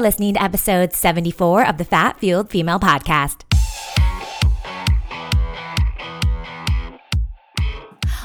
[0.00, 3.44] listening to episode 74 of the Fat Fueled Female Podcast.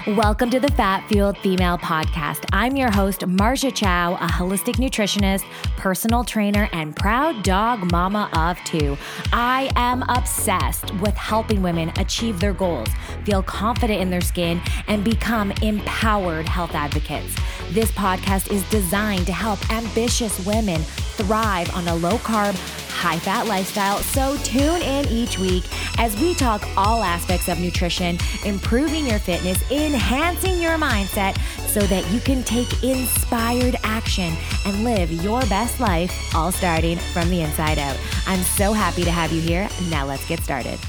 [0.07, 2.45] Welcome to the Fat Fueled Female Podcast.
[2.53, 5.43] I'm your host, Marja Chow, a holistic nutritionist,
[5.77, 8.95] personal trainer, and proud dog mama of two.
[9.33, 12.87] I am obsessed with helping women achieve their goals,
[13.23, 17.35] feel confident in their skin, and become empowered health advocates.
[17.71, 20.81] This podcast is designed to help ambitious women
[21.17, 22.55] thrive on a low carb,
[22.89, 23.97] high fat lifestyle.
[23.97, 25.63] So tune in each week
[25.99, 32.09] as we talk all aspects of nutrition, improving your fitness, enhancing your mindset so that
[32.11, 34.33] you can take inspired action
[34.65, 37.97] and live your best life, all starting from the inside out.
[38.27, 39.67] I'm so happy to have you here.
[39.89, 40.79] Now let's get started.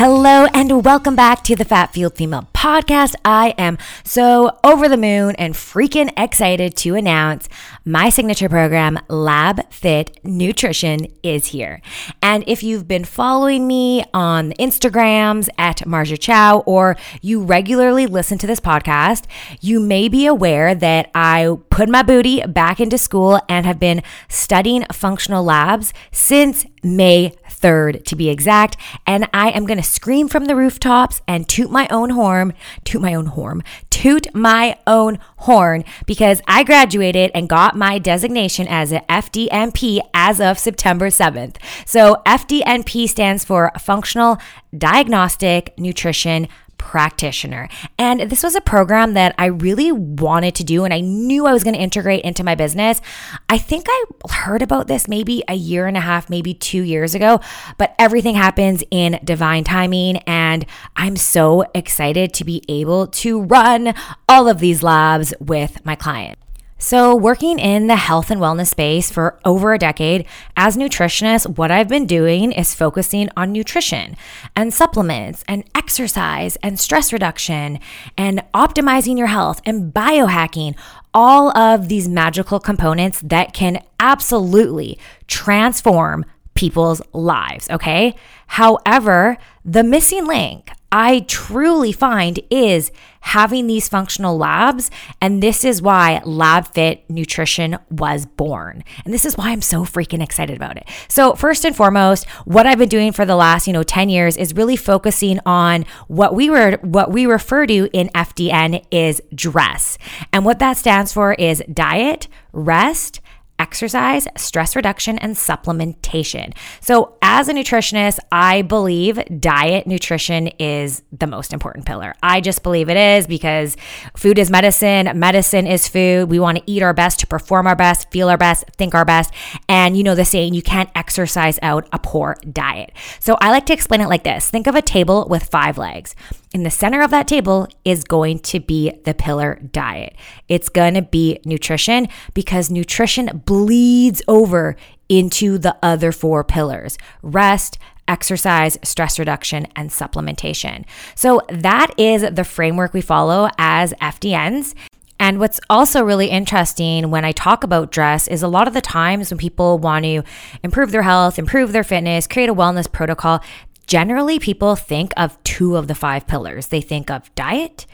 [0.00, 3.16] Hello and welcome back to the Fat Fueled Female podcast.
[3.24, 7.48] I am so over the moon and freaking excited to announce
[7.84, 11.80] my signature program, LabFit Nutrition, is here.
[12.22, 18.06] And if you've been following me on the Instagrams at Marja Chow or you regularly
[18.06, 19.24] listen to this podcast,
[19.60, 24.04] you may be aware that I put my booty back into school and have been
[24.28, 28.76] studying functional labs since May 3rd to be exact.
[29.06, 33.02] And I am going to scream from the rooftops and toot my own horn, toot
[33.02, 38.92] my own horn, toot my own horn because I graduated and got my designation as
[38.92, 41.56] an FDNP as of September 7th.
[41.84, 44.38] So FDNP stands for Functional
[44.76, 46.48] Diagnostic Nutrition
[46.78, 47.68] practitioner.
[47.98, 51.52] And this was a program that I really wanted to do and I knew I
[51.52, 53.00] was going to integrate into my business.
[53.48, 57.14] I think I heard about this maybe a year and a half, maybe two years
[57.14, 57.40] ago,
[57.76, 60.18] but everything happens in divine timing.
[60.18, 60.64] And
[60.96, 63.94] I'm so excited to be able to run
[64.28, 66.38] all of these labs with my client.
[66.80, 70.26] So, working in the health and wellness space for over a decade,
[70.56, 74.16] as nutritionist, what I've been doing is focusing on nutrition
[74.54, 77.80] and supplements and exercise and stress reduction
[78.16, 80.76] and optimizing your health and biohacking,
[81.12, 88.14] all of these magical components that can absolutely transform people's lives, okay?
[88.46, 92.90] However, the missing link I truly find is
[93.20, 94.90] having these functional labs.
[95.20, 98.84] And this is why LabFit Nutrition was born.
[99.04, 100.88] And this is why I'm so freaking excited about it.
[101.08, 104.36] So, first and foremost, what I've been doing for the last, you know, 10 years
[104.36, 109.98] is really focusing on what we were what we refer to in FDN is DRESS.
[110.32, 113.20] And what that stands for is diet, rest,
[113.58, 116.54] exercise, stress reduction, and supplementation.
[116.80, 122.14] So, as a nutritionist, I believe diet nutrition is the most important pillar.
[122.22, 123.76] I just believe it is because
[124.16, 126.30] food is medicine, medicine is food.
[126.30, 129.04] We want to eat our best to perform our best, feel our best, think our
[129.04, 129.32] best.
[129.68, 132.92] And you know the saying, you can't exercise out a poor diet.
[133.20, 136.14] So, I like to explain it like this think of a table with five legs.
[136.54, 140.16] In the center of that table is going to be the pillar diet.
[140.48, 144.76] It's going to be nutrition because nutrition bleeds over
[145.08, 150.86] into the other four pillars rest, exercise, stress reduction, and supplementation.
[151.14, 154.74] So that is the framework we follow as FDNs.
[155.20, 158.80] And what's also really interesting when I talk about DRESS is a lot of the
[158.80, 160.22] times when people want to
[160.62, 163.40] improve their health, improve their fitness, create a wellness protocol,
[163.88, 166.68] generally people think of two of the five pillars.
[166.68, 167.86] They think of diet,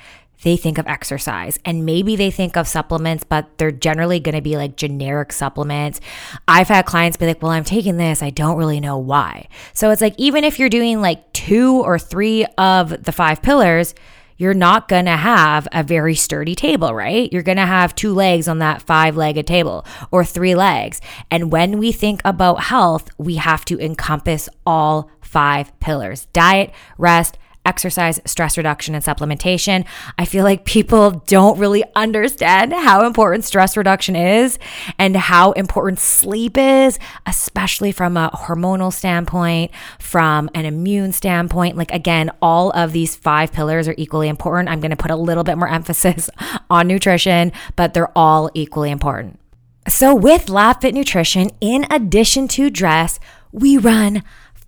[0.43, 4.43] they think of exercise, and maybe they think of supplements, but they're generally going to
[4.43, 6.01] be like generic supplements.
[6.47, 9.49] I've had clients be like, Well, I'm taking this, I don't really know why.
[9.73, 13.95] So it's like, even if you're doing like two or three of the five pillars,
[14.37, 17.33] you're not going to have a very sturdy table, right?
[17.33, 21.01] You're going to have two legs on that five legged table or three legs.
[21.31, 27.39] And when we think about health, we have to encompass all five pillars diet, rest,
[27.65, 29.87] exercise, stress reduction, and supplementation.
[30.19, 34.59] I feel like people don't really understand how important stress reduction is
[34.99, 41.77] and how important sleep is, especially from a hormonal standpoint, from an immune standpoint.
[41.77, 44.69] Like, again, all of these five pillars are equally important.
[44.69, 46.29] I'm going to put a little bit more emphasis
[46.71, 49.41] on nutrition, but they're all equally important.
[49.87, 53.21] So, with LabFit Nutrition, in addition to DRESS,
[53.53, 54.23] we run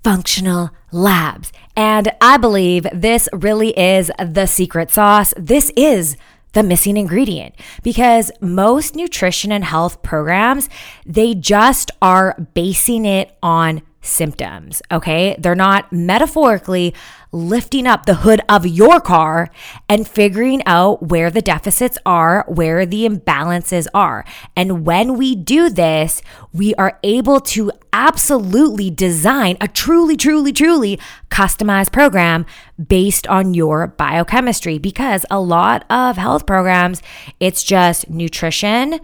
[0.06, 1.52] functional labs.
[1.74, 5.34] And I believe this really is the secret sauce.
[5.36, 6.16] This is
[6.52, 10.68] the missing ingredient because most nutrition and health programs,
[11.04, 15.34] they just are basing it on symptoms, okay?
[15.40, 16.94] They're not metaphorically
[17.36, 19.50] lifting up the hood of your car
[19.88, 24.24] and figuring out where the deficits are, where the imbalances are.
[24.56, 26.22] And when we do this,
[26.52, 30.98] we are able to absolutely design a truly, truly, truly
[31.30, 32.46] customized program
[32.84, 37.02] based on your biochemistry because a lot of health programs,
[37.38, 39.00] it's just nutrition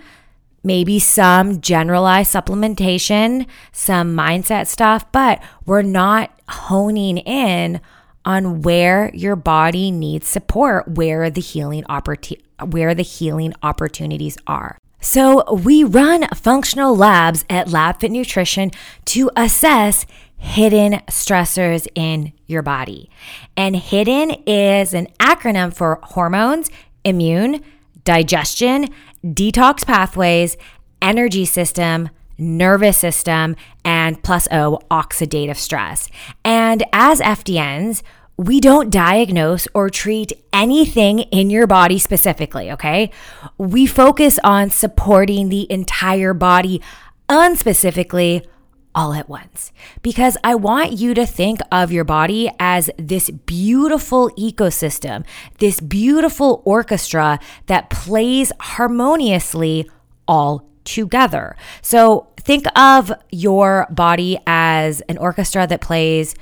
[0.65, 7.81] maybe some generalized supplementation, some mindset stuff, but we're not honing in
[8.25, 14.79] on where your body needs support, where the healing opportu- where the healing opportunities are.
[15.01, 18.71] So, we run functional labs at LabFit Nutrition
[19.07, 23.11] to assess hidden stressors in your body.
[23.57, 26.71] And hidden is an acronym for hormones,
[27.05, 27.63] immune,
[28.05, 28.89] digestion,
[29.25, 30.57] detox pathways,
[31.01, 36.09] energy system, nervous system, and plus O, oxidative stress.
[36.45, 38.03] And as FDNs,
[38.37, 43.11] we don't diagnose or treat anything in your body specifically, okay?
[43.59, 46.81] We focus on supporting the entire body
[47.29, 48.47] unspecifically
[48.95, 54.31] all at once because I want you to think of your body as this beautiful
[54.31, 55.25] ecosystem,
[55.59, 59.89] this beautiful orchestra that plays harmoniously
[60.29, 61.57] all together.
[61.81, 66.35] So think of your body as an orchestra that plays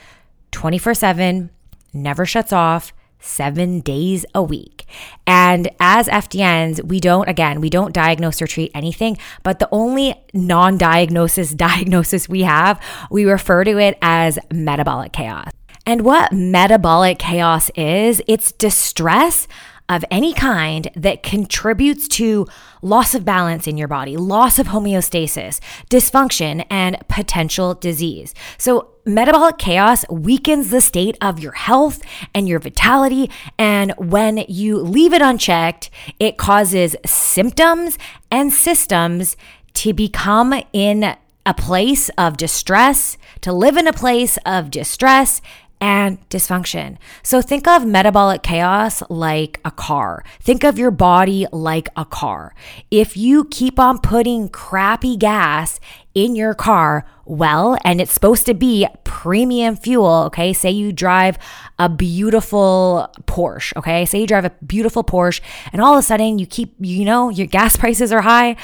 [0.52, 1.50] 24 7,
[1.92, 4.86] never shuts off, seven days a week.
[5.26, 10.14] And as FDNs, we don't, again, we don't diagnose or treat anything, but the only
[10.32, 15.50] non diagnosis diagnosis we have, we refer to it as metabolic chaos.
[15.86, 19.48] And what metabolic chaos is, it's distress
[19.90, 22.46] of any kind that contributes to
[22.80, 25.58] loss of balance in your body, loss of homeostasis,
[25.90, 28.32] dysfunction, and potential disease.
[28.56, 32.00] So, metabolic chaos weakens the state of your health
[32.34, 33.30] and your vitality.
[33.58, 35.90] And when you leave it unchecked,
[36.20, 37.98] it causes symptoms
[38.30, 39.36] and systems
[39.74, 41.16] to become in
[41.46, 45.40] a place of distress, to live in a place of distress
[45.80, 46.98] and dysfunction.
[47.22, 50.24] So think of metabolic chaos like a car.
[50.40, 52.54] Think of your body like a car.
[52.90, 55.80] If you keep on putting crappy gas
[56.14, 60.52] in your car, well, and it's supposed to be premium fuel, okay?
[60.52, 61.38] Say you drive
[61.78, 64.04] a beautiful Porsche, okay?
[64.04, 65.40] Say you drive a beautiful Porsche
[65.72, 68.56] and all of a sudden you keep, you know, your gas prices are high.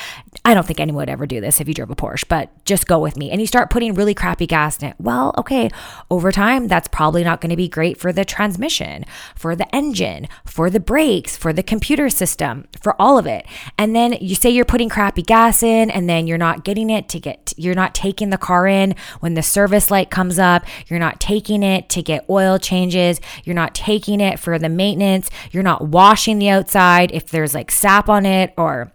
[0.44, 2.86] I don't think anyone would ever do this if you drove a Porsche, but just
[2.86, 3.30] go with me.
[3.30, 4.96] And you start putting really crappy gas in it.
[4.98, 5.70] Well, okay,
[6.10, 9.04] over time, that's probably not going to be great for the transmission,
[9.34, 13.46] for the engine, for the brakes, for the computer system, for all of it.
[13.78, 17.08] And then you say you're putting crappy gas in and then you're not getting it
[17.10, 20.64] to get, you're not taking the car in when the service light comes up.
[20.88, 23.20] You're not taking it to get oil changes.
[23.44, 25.30] You're not taking it for the maintenance.
[25.50, 28.92] You're not washing the outside if there's like sap on it or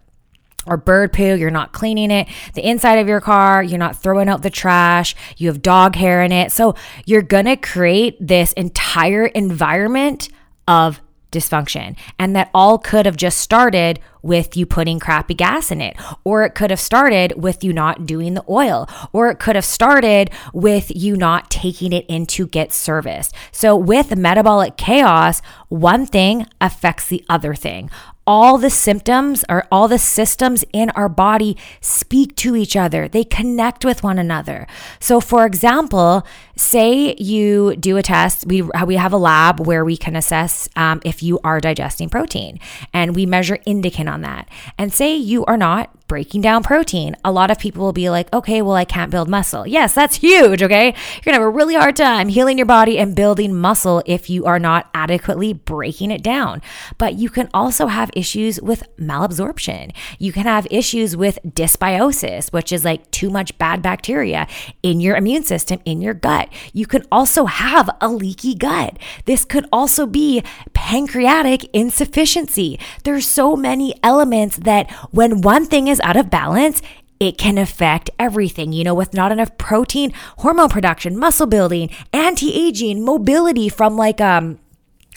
[0.66, 4.28] or bird poo, you're not cleaning it, the inside of your car, you're not throwing
[4.28, 6.52] out the trash, you have dog hair in it.
[6.52, 10.28] So you're gonna create this entire environment
[10.68, 11.00] of
[11.32, 11.96] dysfunction.
[12.18, 16.44] And that all could have just started with you putting crappy gas in it, or
[16.44, 20.30] it could have started with you not doing the oil, or it could have started
[20.52, 23.34] with you not taking it in to get serviced.
[23.50, 27.90] So, with metabolic chaos, one thing affects the other thing
[28.26, 33.08] all the symptoms or all the systems in our body speak to each other.
[33.08, 34.66] They connect with one another.
[35.00, 39.96] So, for example, say you do a test, we, we have a lab where we
[39.96, 42.60] can assess um, if you are digesting protein
[42.92, 44.48] and we measure indican on that.
[44.78, 47.16] And say you are not breaking down protein.
[47.24, 49.66] A lot of people will be like, okay, well, I can't build muscle.
[49.66, 50.62] Yes, that's huge.
[50.62, 50.94] Okay.
[51.24, 54.44] You're to have a really hard time healing your body and building muscle if you
[54.44, 56.60] are not adequately breaking it down.
[56.98, 59.92] But you can also have issues with malabsorption.
[60.18, 64.46] You can have issues with dysbiosis, which is like too much bad bacteria
[64.82, 66.48] in your immune system, in your gut.
[66.72, 68.98] You can also have a leaky gut.
[69.24, 70.42] This could also be
[70.72, 72.78] pancreatic insufficiency.
[73.04, 76.82] There's so many elements that when one thing is out of balance,
[77.20, 78.72] it can affect everything.
[78.72, 84.58] You know, with not enough protein, hormone production, muscle building, anti-aging, mobility from like um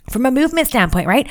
[0.10, 1.28] from a movement standpoint, right?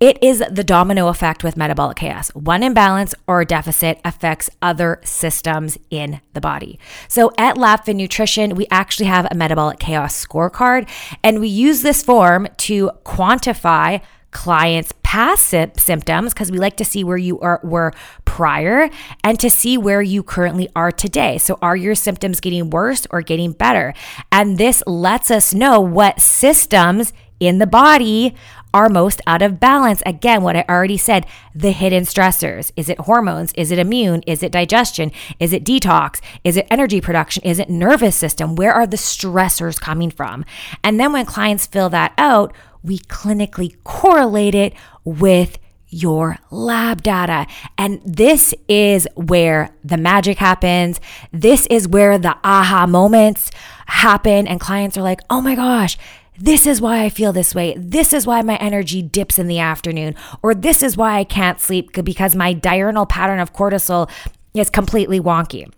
[0.00, 2.30] It is the domino effect with metabolic chaos.
[2.30, 6.80] One imbalance or deficit affects other systems in the body.
[7.06, 10.88] So at LabFit Nutrition, we actually have a metabolic chaos scorecard,
[11.22, 17.04] and we use this form to quantify clients' past symptoms because we like to see
[17.04, 17.92] where you are, were
[18.24, 18.90] prior
[19.22, 21.38] and to see where you currently are today.
[21.38, 23.94] So, are your symptoms getting worse or getting better?
[24.32, 28.34] And this lets us know what systems in the body
[28.78, 30.04] are most out of balance.
[30.06, 32.70] Again, what I already said the hidden stressors.
[32.76, 33.52] Is it hormones?
[33.54, 34.22] Is it immune?
[34.24, 35.10] Is it digestion?
[35.40, 36.20] Is it detox?
[36.44, 37.42] Is it energy production?
[37.42, 38.54] Is it nervous system?
[38.54, 40.44] Where are the stressors coming from?
[40.84, 42.54] And then when clients fill that out,
[42.84, 45.58] we clinically correlate it with
[45.88, 47.48] your lab data.
[47.76, 51.00] And this is where the magic happens.
[51.32, 53.50] This is where the aha moments
[53.86, 54.46] happen.
[54.46, 55.98] And clients are like, oh my gosh,
[56.38, 57.74] this is why I feel this way.
[57.76, 60.14] This is why my energy dips in the afternoon.
[60.42, 64.08] Or this is why I can't sleep because my diurnal pattern of cortisol
[64.54, 65.70] is completely wonky.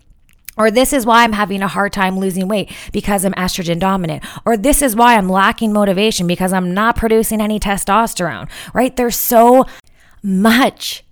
[0.57, 4.23] Or this is why I'm having a hard time losing weight because I'm estrogen dominant.
[4.45, 8.95] Or this is why I'm lacking motivation because I'm not producing any testosterone, right?
[8.95, 9.65] There's so
[10.21, 11.03] much,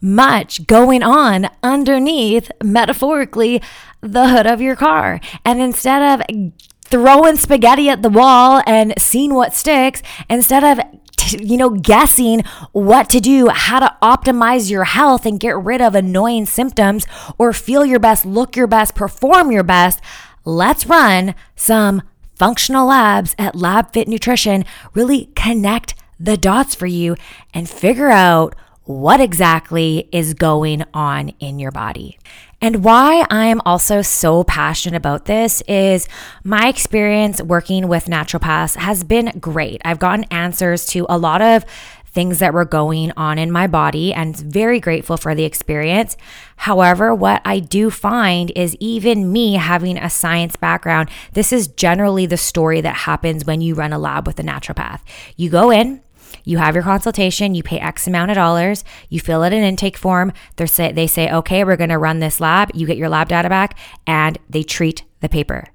[0.00, 3.62] much going on underneath, metaphorically,
[4.02, 5.20] the hood of your car.
[5.44, 6.52] And instead of
[6.90, 10.84] throwing spaghetti at the wall and seeing what sticks instead of
[11.32, 12.42] you know, guessing
[12.72, 17.06] what to do, how to optimize your health and get rid of annoying symptoms
[17.38, 20.00] or feel your best, look your best, perform your best,
[20.44, 22.02] let's run some
[22.34, 24.64] functional labs at LabFit Nutrition.
[24.94, 27.16] Really connect the dots for you
[27.52, 28.54] and figure out
[28.84, 32.18] what exactly is going on in your body.
[32.60, 36.08] And why I am also so passionate about this is
[36.42, 39.80] my experience working with naturopaths has been great.
[39.84, 41.64] I've gotten answers to a lot of
[42.06, 46.16] things that were going on in my body and very grateful for the experience.
[46.56, 52.26] However, what I do find is even me having a science background, this is generally
[52.26, 55.00] the story that happens when you run a lab with a naturopath.
[55.36, 56.00] You go in,
[56.44, 59.96] you have your consultation, you pay X amount of dollars, you fill out an intake
[59.96, 60.32] form.
[60.56, 62.70] They say, they say, okay, we're going to run this lab.
[62.74, 65.68] You get your lab data back, and they treat the paper.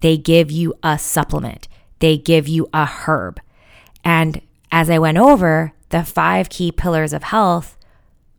[0.00, 1.68] They give you a supplement.
[1.98, 3.40] They give you a herb.
[4.04, 4.40] And
[4.72, 7.76] as I went over, the five key pillars of health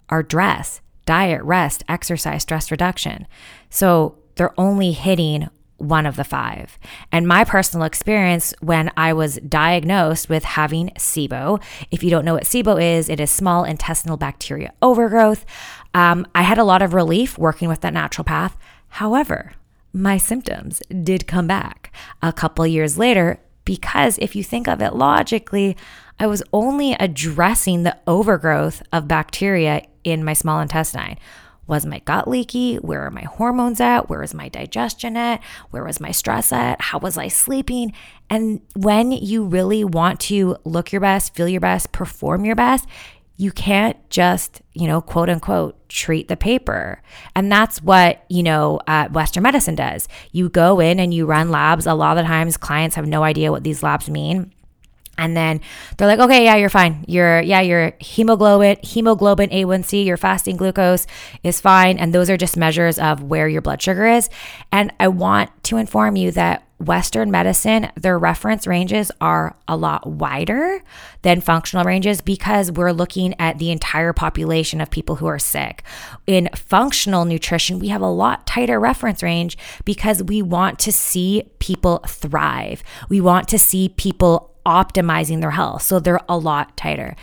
[0.10, 3.28] are DRESS, diet, rest, exercise, stress reduction.
[3.70, 5.50] So they're only hitting
[5.82, 6.78] one of the five.
[7.12, 12.36] And my personal experience when I was diagnosed with having SIBO, if you don't know
[12.36, 15.46] what SIBO is, it is small intestinal bacteria overgrowth.
[15.94, 18.54] Um, I had a lot of relief working with that naturopath.
[18.90, 19.54] However,
[19.94, 24.96] my symptoms did come back a couple years later because if you think of it
[24.96, 25.78] logically,
[26.20, 31.18] I was only addressing the overgrowth of bacteria in my small intestine.
[31.72, 32.76] Was my gut leaky?
[32.76, 34.10] Where are my hormones at?
[34.10, 35.42] Where is my digestion at?
[35.70, 36.82] Where was my stress at?
[36.82, 37.94] How was I sleeping?
[38.30, 42.90] And when you really want to look your best, feel your best, perform your best,
[43.38, 47.02] you can't just, you know, quote unquote, treat the paper.
[47.38, 50.10] And that's what, you know, uh, Western medicine does.
[50.34, 51.86] You go in and you run labs.
[51.86, 54.52] A lot of the times, clients have no idea what these labs mean.
[55.22, 55.62] And then
[55.98, 57.06] they're like, okay, yeah, you're fine.
[57.08, 61.06] Your yeah, your hemoglobin, hemoglobin A1C, your fasting glucose
[61.44, 62.00] is fine.
[62.00, 64.30] And those are just measures of where your blood sugar is.
[64.72, 70.08] And I want to inform you that Western medicine, their reference ranges are a lot
[70.08, 70.82] wider
[71.22, 75.84] than functional ranges because we're looking at the entire population of people who are sick.
[76.26, 81.44] In functional nutrition, we have a lot tighter reference range because we want to see
[81.60, 82.82] people thrive.
[83.10, 85.82] We want to see people optimizing their health.
[85.84, 87.16] So they're a lot tighter.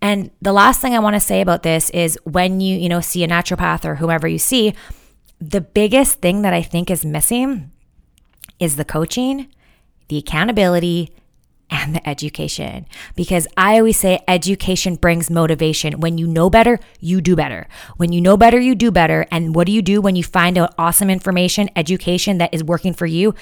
[0.00, 3.00] And the last thing I want to say about this is when you, you know,
[3.00, 4.74] see a naturopath or whoever you see,
[5.40, 7.70] the biggest thing that I think is missing
[8.58, 9.48] is the coaching,
[10.08, 11.10] the accountability,
[11.70, 12.86] and the education.
[13.16, 16.00] Because I always say education brings motivation.
[16.00, 17.66] When you know better, you do better.
[17.96, 19.26] When you know better, you do better.
[19.30, 22.92] And what do you do when you find out awesome information, education that is working
[22.92, 23.34] for you?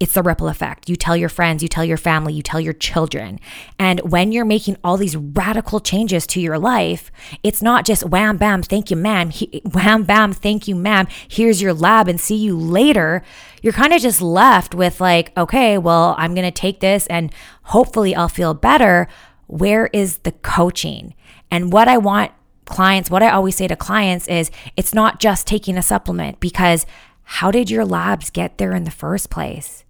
[0.00, 0.88] It's the ripple effect.
[0.88, 3.38] You tell your friends, you tell your family, you tell your children.
[3.78, 8.38] And when you're making all these radical changes to your life, it's not just wham,
[8.38, 9.28] bam, thank you, ma'am.
[9.28, 11.06] He, wham, bam, thank you, ma'am.
[11.28, 13.22] Here's your lab and see you later.
[13.60, 17.30] You're kind of just left with, like, okay, well, I'm going to take this and
[17.64, 19.06] hopefully I'll feel better.
[19.48, 21.14] Where is the coaching?
[21.50, 22.32] And what I want
[22.64, 26.86] clients, what I always say to clients is it's not just taking a supplement because
[27.24, 29.84] how did your labs get there in the first place?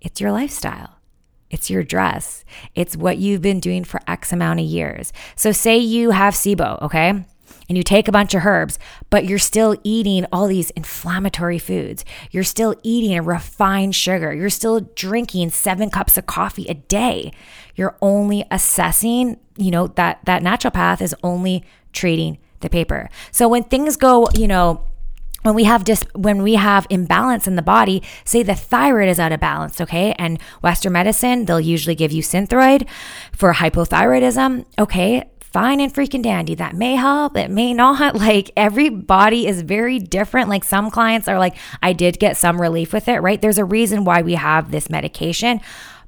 [0.00, 0.96] It's your lifestyle.
[1.50, 2.44] It's your dress.
[2.74, 5.12] It's what you've been doing for X amount of years.
[5.34, 7.24] So, say you have SIBO, okay?
[7.68, 8.78] and you take a bunch of herbs,
[9.10, 12.04] but you're still eating all these inflammatory foods.
[12.30, 14.32] You're still eating refined sugar.
[14.32, 17.32] You're still drinking seven cups of coffee a day.
[17.74, 23.08] You're only assessing, you know, that that naturopath is only treating the paper.
[23.30, 24.84] So when things go, you know,
[25.42, 29.20] when we have dis- when we have imbalance in the body, say the thyroid is
[29.20, 30.14] out of balance, okay?
[30.18, 32.88] And Western medicine, they'll usually give you Synthroid
[33.32, 35.30] for hypothyroidism, okay?
[35.40, 36.54] Fine and freaking dandy.
[36.54, 37.36] That may help.
[37.36, 38.16] It may not.
[38.28, 40.48] Like every body is very different.
[40.48, 43.40] Like some clients are like, I did get some relief with it, right?
[43.40, 45.60] There's a reason why we have this medication.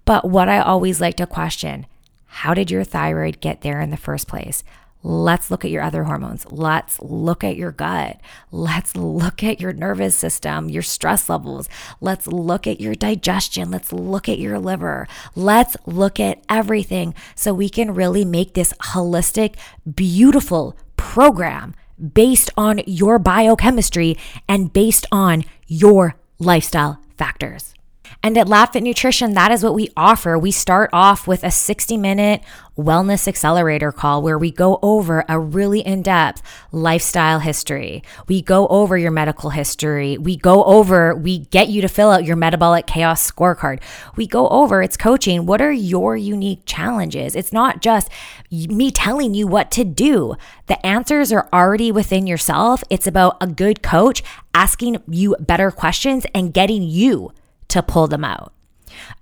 [0.05, 1.87] But what I always like to question
[2.33, 4.63] how did your thyroid get there in the first place?
[5.03, 6.47] Let's look at your other hormones.
[6.51, 8.21] Let's look at your gut.
[8.51, 11.69] Let's look at your nervous system, your stress levels.
[12.01, 13.71] Let's look at your digestion.
[13.71, 15.09] Let's look at your liver.
[15.35, 19.55] Let's look at everything so we can really make this holistic,
[19.95, 21.75] beautiful program
[22.13, 24.17] based on your biochemistry
[24.49, 27.75] and based on your lifestyle factors.
[28.23, 30.39] And at LabFit Nutrition, that is what we offer.
[30.39, 32.43] We start off with a 60 minute
[32.77, 38.03] wellness accelerator call where we go over a really in depth lifestyle history.
[38.29, 40.19] We go over your medical history.
[40.19, 43.81] We go over, we get you to fill out your metabolic chaos scorecard.
[44.17, 45.47] We go over, it's coaching.
[45.47, 47.35] What are your unique challenges?
[47.35, 48.11] It's not just
[48.51, 50.37] me telling you what to do.
[50.67, 52.85] The answers are already within yourself.
[52.91, 54.23] It's about a good coach
[54.53, 57.33] asking you better questions and getting you
[57.71, 58.53] to pull them out.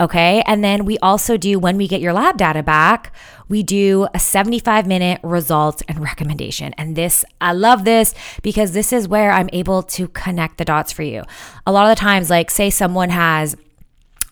[0.00, 0.42] Okay.
[0.46, 3.14] And then we also do, when we get your lab data back,
[3.48, 6.74] we do a 75 minute results and recommendation.
[6.78, 10.92] And this, I love this because this is where I'm able to connect the dots
[10.92, 11.24] for you.
[11.66, 13.56] A lot of the times, like, say someone has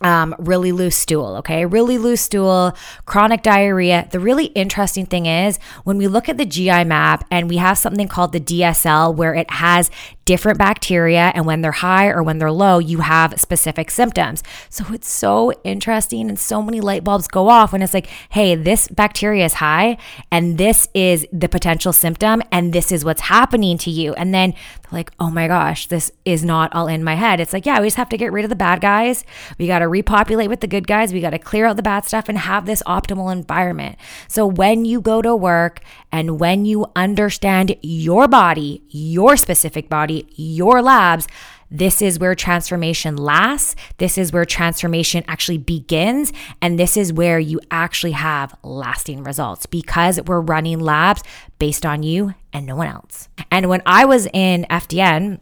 [0.01, 1.65] um, really loose stool, okay?
[1.65, 2.77] Really loose stool,
[3.07, 4.09] chronic diarrhea.
[4.11, 7.79] The really interesting thing is when we look at the GI map and we have
[7.79, 9.91] something called the DSL where it has
[10.27, 14.43] different bacteria, and when they're high or when they're low, you have specific symptoms.
[14.69, 18.57] So it's so interesting, and so many light bulbs go off when it's like, hey,
[18.57, 19.97] this bacteria is high,
[20.31, 24.15] and this is the potential symptom, and this is what's happening to you.
[24.15, 24.55] And then
[24.93, 27.41] like, oh my gosh, this is not all in my head.
[27.41, 29.25] It's like, yeah, we just have to get rid of the bad guys.
[29.59, 31.13] We got to repopulate with the good guys.
[31.13, 33.97] We got to clear out the bad stuff and have this optimal environment.
[34.29, 35.81] So when you go to work
[36.13, 41.27] and when you understand your body, your specific body, your labs,
[41.71, 43.75] this is where transformation lasts.
[43.99, 46.33] This is where transformation actually begins.
[46.63, 51.23] And this is where you actually have lasting results because we're running labs
[51.59, 53.29] based on you and no one else.
[53.51, 55.41] And when I was in FDN,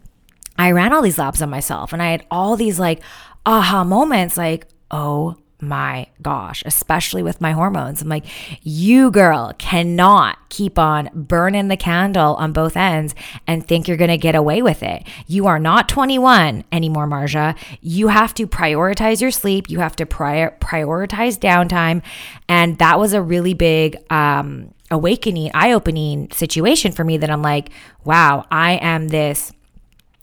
[0.57, 3.03] I ran all these labs on myself and I had all these like
[3.45, 5.37] aha moments like, oh
[5.69, 8.03] my gosh, especially with my hormones.
[8.03, 8.25] I'm like,
[8.63, 13.15] you girl cannot keep on burning the candle on both ends
[13.47, 15.07] and think you're going to get away with it.
[15.27, 17.57] You are not 21 anymore, Marja.
[17.81, 19.69] You have to prioritize your sleep.
[19.69, 22.03] You have to prior- prioritize downtime.
[22.49, 27.43] And that was a really big, um, awakening, eye opening situation for me that I'm
[27.43, 27.71] like,
[28.05, 29.53] wow, I am this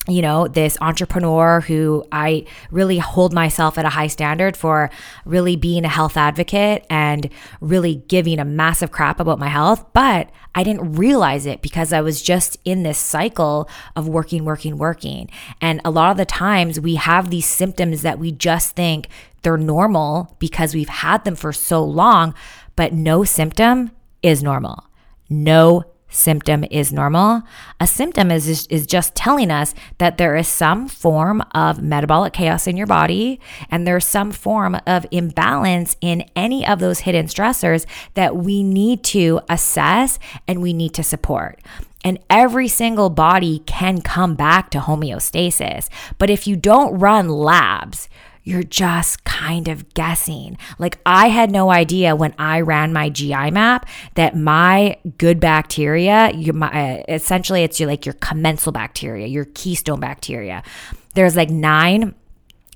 [0.08, 4.90] you know, this entrepreneur who I really hold myself at a high standard for
[5.26, 9.86] really being a health advocate and really giving a massive crap about my health.
[9.94, 14.78] But I didn't realize it because I was just in this cycle of working, working,
[14.78, 15.30] working.
[15.62, 19.08] And a lot of the times we have these symptoms that we just think
[19.44, 22.34] they're normal because we've had them for so long,
[22.76, 23.92] but no symptom
[24.24, 24.88] is normal.
[25.30, 27.42] No symptom is normal.
[27.80, 32.68] A symptom is, is just telling us that there is some form of metabolic chaos
[32.68, 33.40] in your body
[33.72, 39.04] and there's some form of imbalance in any of those hidden stressors that we need
[39.06, 41.60] to assess and we need to support.
[42.04, 45.88] And every single body can come back to homeostasis.
[46.18, 48.10] But if you don't run labs,
[48.44, 50.58] you're just kind of guessing.
[50.80, 56.32] Like, I had no idea when I ran my GI map that my good bacteria,
[56.34, 60.64] your, my, uh, essentially, it's your like your commensal bacteria, your keystone bacteria.
[61.14, 62.16] There's like nine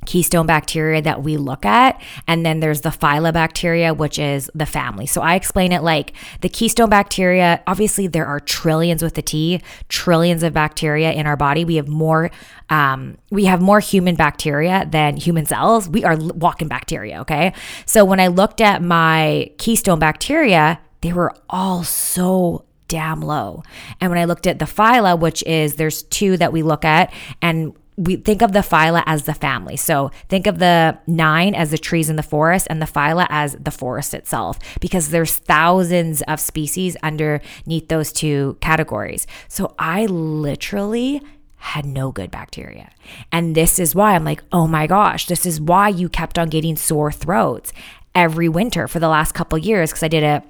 [0.05, 2.01] keystone bacteria that we look at.
[2.27, 5.05] And then there's the phyla bacteria, which is the family.
[5.05, 9.61] So I explain it like the keystone bacteria, obviously, there are trillions with the T,
[9.89, 11.65] trillions of bacteria in our body.
[11.65, 12.31] We have more.
[12.69, 15.87] Um, we have more human bacteria than human cells.
[15.87, 17.53] We are walking bacteria, okay?
[17.85, 23.63] So when I looked at my keystone bacteria, they were all so damn low.
[24.01, 27.13] And when I looked at the phyla, which is there's two that we look at,
[27.41, 29.77] and we think of the phyla as the family.
[29.77, 33.55] So think of the nine as the trees in the forest and the phyla as
[33.55, 39.27] the forest itself because there's thousands of species underneath those two categories.
[39.47, 41.21] So I literally
[41.57, 42.91] had no good bacteria.
[43.31, 46.49] And this is why I'm like, "Oh my gosh, this is why you kept on
[46.49, 47.73] getting sore throats
[48.13, 50.43] every winter for the last couple years because I did a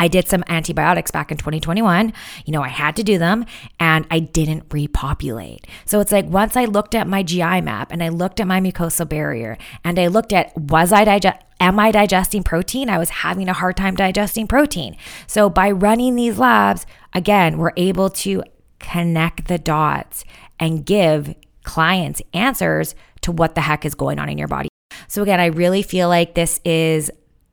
[0.00, 2.14] I did some antibiotics back in 2021.
[2.46, 3.44] You know, I had to do them
[3.78, 5.66] and I didn't repopulate.
[5.84, 8.62] So it's like once I looked at my GI map and I looked at my
[8.62, 12.88] mucosal barrier and I looked at was I digest am I digesting protein?
[12.88, 14.96] I was having a hard time digesting protein.
[15.26, 18.42] So by running these labs, again, we're able to
[18.78, 20.24] connect the dots
[20.58, 24.70] and give clients answers to what the heck is going on in your body.
[25.08, 27.10] So again, I really feel like this is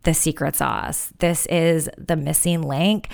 [0.08, 1.12] the secret sauce.
[1.20, 3.10] This is the missing link.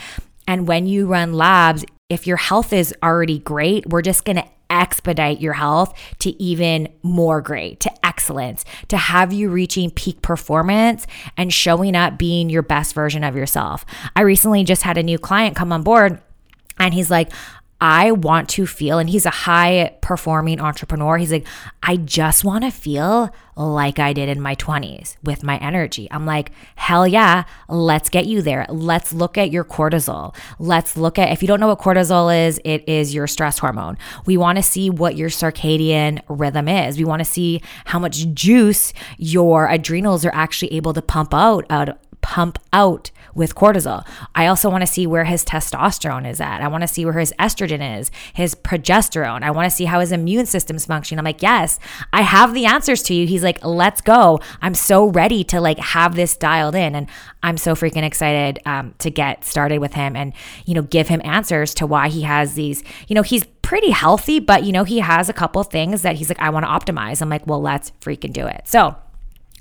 [0.47, 4.45] And when you run labs, if your health is already great, we're just going to
[4.69, 11.07] expedite your health to even more great, to excellence, to have you reaching peak performance
[11.35, 13.85] and showing up being your best version of yourself.
[14.15, 16.21] I recently just had a new client come on board
[16.77, 17.31] and he's like,
[17.85, 21.17] I want to feel, and he's a high performing entrepreneur.
[21.17, 21.45] He's like,
[21.83, 26.07] I just want to feel like I did in my 20s with my energy.
[26.09, 28.65] I'm like, hell yeah, let's get you there.
[28.69, 30.33] Let's look at your cortisol.
[30.59, 33.97] Let's look at, if you don't know what cortisol is, it is your stress hormone.
[34.25, 36.97] We want to see what your circadian rhythm is.
[36.97, 41.65] We want to see how much juice your adrenals are actually able to pump out,
[41.69, 44.05] out pump out with cortisol.
[44.33, 46.61] I also want to see where his testosterone is at.
[46.61, 49.43] I want to see where his estrogen is, his progesterone.
[49.43, 51.19] I want to see how his immune system's functioning.
[51.19, 51.79] I'm like, yes,
[52.11, 53.27] I have the answers to you.
[53.27, 54.39] He's like, let's go.
[54.61, 56.95] I'm so ready to like have this dialed in.
[56.95, 57.07] And
[57.41, 60.33] I'm so freaking excited um, to get started with him and,
[60.65, 64.39] you know, give him answers to why he has these, you know, he's pretty healthy,
[64.39, 67.21] but, you know, he has a couple things that he's like, I want to optimize.
[67.21, 68.61] I'm like, well, let's freaking do it.
[68.65, 68.95] So,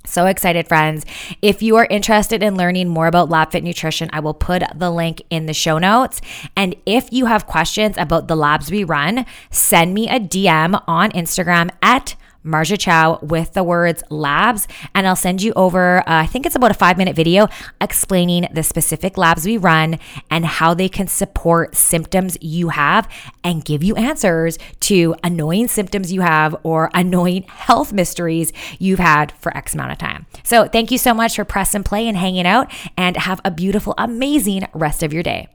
[0.04, 1.06] so excited, friends.
[1.40, 5.22] If you are interested in learning more about LabFit Nutrition, I will put the link
[5.30, 6.20] in the show notes.
[6.56, 11.12] And if you have questions about the labs we run, send me a DM on
[11.12, 14.68] Instagram at Marja Chow with the words labs.
[14.94, 17.48] And I'll send you over, uh, I think it's about a five minute video
[17.80, 19.98] explaining the specific labs we run
[20.30, 23.08] and how they can support symptoms you have
[23.44, 29.32] and give you answers to annoying symptoms you have or annoying health mysteries you've had
[29.32, 30.26] for X amount of time.
[30.42, 33.50] So thank you so much for press and play and hanging out and have a
[33.50, 35.48] beautiful, amazing rest of your day.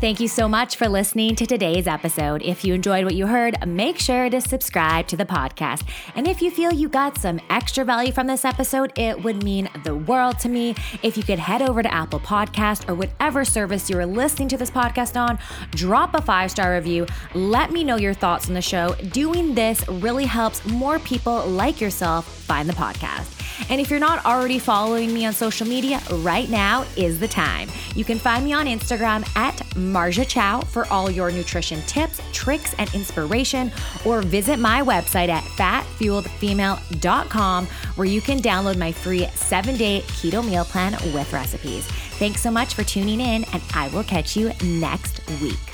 [0.00, 2.40] Thank you so much for listening to today's episode.
[2.42, 5.88] If you enjoyed what you heard, make sure to subscribe to the podcast.
[6.14, 9.68] And if you feel you got some extra value from this episode, it would mean
[9.82, 13.90] the world to me if you could head over to Apple Podcast or whatever service
[13.90, 15.36] you're listening to this podcast on,
[15.72, 18.94] drop a five star review, let me know your thoughts on the show.
[19.10, 23.47] Doing this really helps more people like yourself find the podcast.
[23.68, 27.68] And if you're not already following me on social media, right now is the time.
[27.94, 32.74] You can find me on Instagram at Marja Chow for all your nutrition tips, tricks,
[32.78, 33.70] and inspiration,
[34.04, 40.44] or visit my website at fatfueledfemale.com where you can download my free seven day keto
[40.44, 41.86] meal plan with recipes.
[42.18, 45.67] Thanks so much for tuning in, and I will catch you next week.